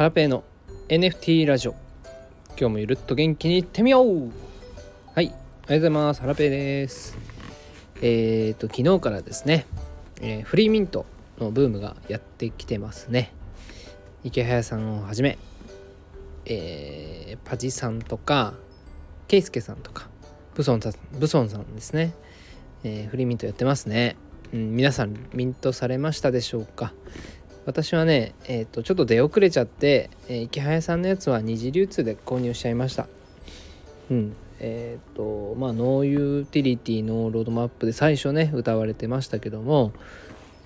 [0.00, 0.44] ハラペーの
[0.88, 1.72] NFT ラジオ。
[2.58, 4.30] 今日もゆるっと元気にいってみよう。
[5.14, 5.26] はい。
[5.26, 6.22] おはようございます。
[6.22, 7.18] ハラペーです。
[8.00, 9.66] えーと昨日からですね、
[10.22, 11.04] えー、フリーミント
[11.38, 13.34] のブームがやってきてますね。
[14.24, 15.36] 池早さんをはじめ、
[16.46, 18.54] えー、パジさんとか
[19.28, 20.08] ケイスケさんとか
[20.54, 22.14] ブソンさんブソンさんですね、
[22.84, 24.16] えー、フリーミントやってますね、
[24.54, 26.94] うん、皆さんミントされましたでしょうか？
[27.66, 33.06] 私はね、えーと、ちょっと出遅れちゃって、えー、イケハヤさんのやつは二次流通で購入しちゃいました。
[34.10, 34.36] うん。
[34.60, 39.92] えっ、ー、とまあ no utility no roadmap で最初ね謳われてましたけども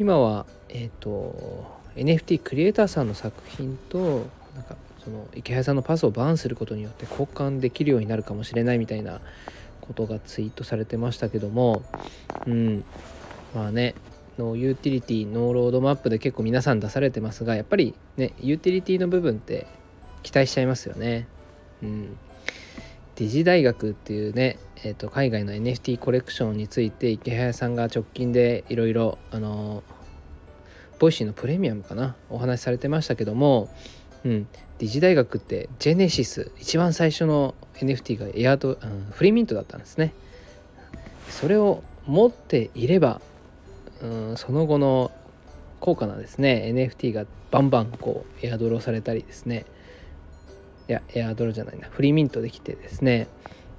[0.00, 9.20] 今はえっ、ー、と NFT クリエイターさんの作品となんかそのイケハヤさんのパスをバーンすることによって交換できるようになるかもしれないみたいな
[9.80, 11.82] ことがツイートされてましたけども
[12.46, 12.84] うん。
[13.54, 13.94] まあね
[14.38, 19.66] no utility no roadmap で結構皆さん出されてますがやっぱりねユーティリティの部分って
[20.22, 21.28] 期待しちゃいますよね。
[21.82, 22.16] うん。
[23.16, 29.84] DigiDaigaku っていうね、えーと、海外の NFT コレクションについてイケハヤさんが直近でいろいろあの
[30.98, 33.68] Voicy のプレミアムかなお話しされてましたけども、
[34.24, 34.48] うん、
[34.78, 40.12] DigiDaigaku って Genesis 一番最初の NFT がエアドロ、うん、 free mint だったんですね。
[41.28, 43.20] それを持っていれば
[44.04, 45.10] うんその後の
[45.80, 46.70] 高価なですね。
[46.74, 49.64] NFT がバンバンこうエアドロされたりですね。
[50.88, 51.88] いやエアドロじゃないな。
[51.88, 53.26] フリーミントできてですね。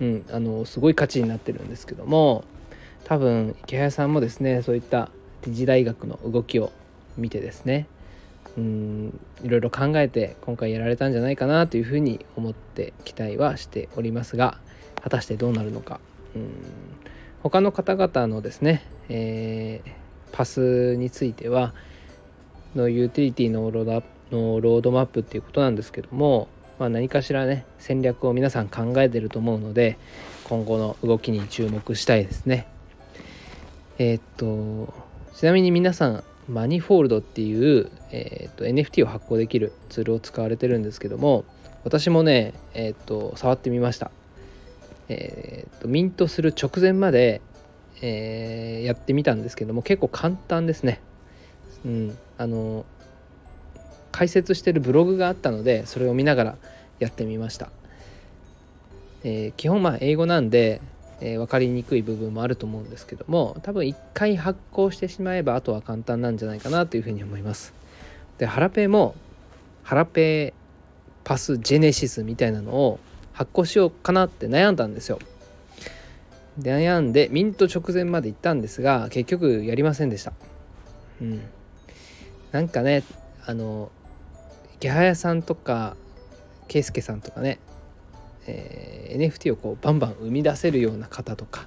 [0.00, 2.44] うんあのすごい価値になってるんですけども
[3.04, 5.10] 多分池谷さんもですねそういった
[5.42, 6.72] 時大学の動きを
[7.18, 7.86] 見てですね
[8.56, 14.58] うんいろいろ考えて今回やられたんじゃないかなというふうに思って期待はしておりますが
[15.02, 16.00] 果たしてどうなるのか。
[16.34, 16.50] うん
[17.42, 19.99] 他の方々のですね、えー
[20.32, 21.72] パスについては
[22.74, 29.98] no utility no road no roadmap っていうことなんですけども、まあ、何かしらね戦略を皆さん考えてると思うので
[30.44, 32.66] 今後の動きに注目したいですね。
[33.98, 34.92] えー、っと
[35.34, 41.44] ちなみに皆さん Manifold っていう、えー、っと NFT を発行できるツールを使われてるんですけども
[41.84, 44.10] 私もね、えー、っと触ってみました。
[45.08, 47.40] えっとミントする直前まで
[48.02, 51.00] えー、やってみたんですけども結構簡単ですね。
[51.84, 52.84] うん、あの
[54.12, 56.56] 解説してるブログがあったのでそれを見ながら
[56.98, 57.70] やってみました。
[59.22, 60.80] えー、基本まあ英語なんで、
[61.20, 67.74] えー、分かりにくい部分もあると思うんですけども多分一回発行してしまえばあとは簡単なんじゃないかなというふうに思います。
[68.38, 69.14] でハラペも
[69.82, 70.54] ハラペ
[71.24, 72.98] パスジェネシスみたいなのを
[73.32, 75.18] 発行しようかなって悩んだんですよ。
[76.60, 80.32] 悩んでミント直前まで行ったんですが結局やりませんでした。
[81.20, 81.42] うん。
[82.52, 83.04] なんかね
[83.46, 83.90] あの
[84.76, 85.96] 池早さんとか
[86.68, 87.58] 圭介さんとかね、
[88.46, 91.66] えー、NFT をこうバンバン生み出せるような方とか、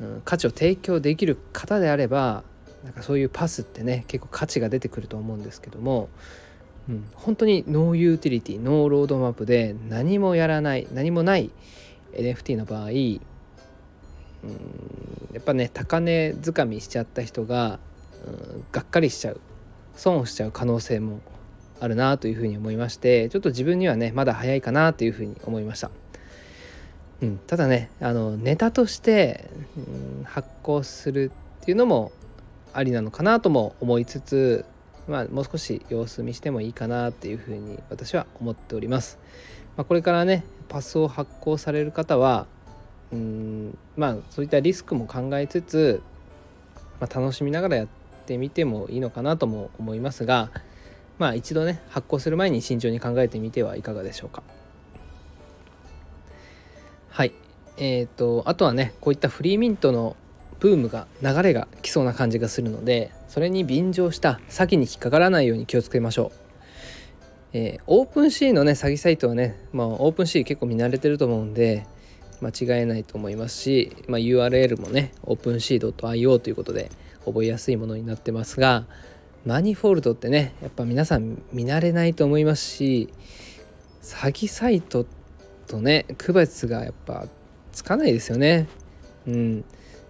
[0.00, 2.44] うん、価値を提供できる方であれば
[2.84, 6.08] なんかそういうパスってね結構価値が出てくると思うんですけども、
[6.88, 11.50] うん、本当に no utility no roadmap で何もやらない何もない
[12.12, 12.90] NFT の場合
[14.48, 14.96] うん
[15.36, 17.78] やっぱね高値掴みしちゃった人が、
[18.26, 19.40] うん、がっかりしちゃう
[19.94, 21.20] 損をしちゃう可能性も
[21.78, 25.90] あるなというふうに思いましてちょっと自分にはねまだ早いかなというふうに思いました。
[27.20, 29.80] うん、ただねあのネタとして、う
[30.22, 31.30] ん、発行する
[31.62, 32.12] っていうのも
[32.72, 34.64] ありなのかなとも思いつつ、
[35.06, 39.18] まあ、もう少し様子見してもいいかなっていうふうに私は思っております。
[39.76, 42.46] まあ、これからねパスを発行される方は
[43.12, 46.02] うんまあそういったリスクも考えつつ、
[47.00, 47.88] まあ、楽しみながらやっ
[48.26, 50.50] てみてもいいのかなとも思いますが
[51.18, 54.42] まあ一度ね発行する前に慎重に考えてみてはいかがでしょうか。
[57.10, 57.32] はい
[57.78, 60.16] えーと、あとはねこういった free mint の
[60.60, 66.38] ブームが流れが来そうな感じがするのでそれに便乗した詐欺に引っかからないように気をつけましょう。
[67.52, 71.86] えー、 OpenSea のね詐欺サイトはね、まあ、 OpenSea 結構見慣れてると思うんで
[72.40, 76.90] 間違えないと思いますし、まあ、URL もね OpenSea.io ということで
[77.24, 78.84] 覚えやすいものになってますが
[79.44, 83.08] Manifold ってねやっぱ皆さん見慣れないと思いますし
[84.02, 85.06] 詐欺サイト
[85.66, 87.26] とね区別がやっぱ
[87.72, 88.68] つかないですよね。
[89.26, 89.64] うん。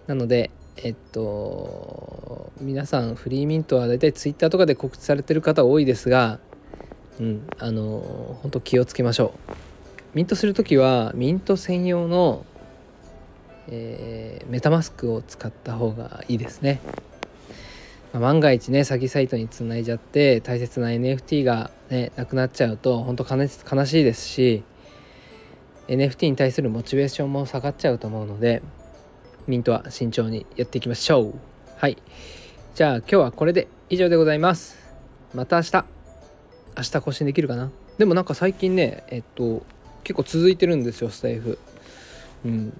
[0.05, 6.39] なのでえっと皆さんフリーミントは大体 Twitter とかで告知されてる方多いですが
[7.19, 7.47] うん。
[7.59, 9.66] あの本当気をつけましょう。
[10.13, 12.45] ミントする時はミント専用の、
[13.67, 16.79] えー、メタマスクを使った方がいいですね。
[18.13, 23.47] まあ、万が一ね詐欺サイトにつないじゃって大切な NFT がねなくなっちゃうと本当悲
[23.85, 24.63] しいですし
[25.87, 28.61] NFT に対するモチベーションも下がっちゃうと思うので
[29.45, 31.33] ミントは慎重にやっていきましょう。
[31.77, 31.97] はい。
[32.75, 34.77] じゃあ今日はこれで以上でございます。
[35.33, 35.85] また明日。
[36.77, 37.71] 明日更新できるかな？
[37.97, 39.63] でもなんか最近ねえっと
[40.07, 41.59] 結構続いてるんですよスタイフ。
[42.45, 42.73] うん。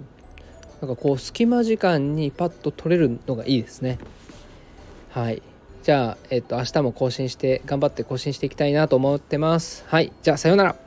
[0.80, 4.00] なんかこう隙間時間にパッと取れるのがいいですね。
[5.12, 5.42] はい。
[5.84, 9.84] じゃあえっと明日も更新して頑張って更新していきたいなと思ってます。
[9.88, 10.14] はい。
[10.24, 10.87] じゃあさようなら。